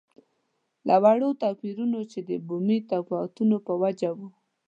[0.87, 4.27] له وړو توپیرونو چې د بومي تفاوتونو په وجه وو.